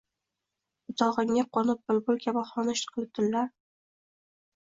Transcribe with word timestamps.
Butog’ingga 0.91 1.43
qo’nib 1.57 1.83
bulbul 1.91 2.17
kabi 2.23 2.43
xonish 2.53 2.83
qilib 2.95 3.13
tunlar 3.19 3.47